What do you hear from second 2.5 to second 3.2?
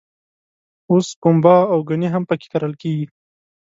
کرل کېږي.